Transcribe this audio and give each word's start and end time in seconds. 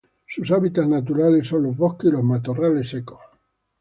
Sus 0.27 0.49
hábitats 0.49 0.87
naturales 0.87 1.45
son 1.47 1.61
los 1.61 1.77
bosques 1.77 2.11
y 2.11 2.15
matorrales 2.15 2.89
secos. 2.89 3.19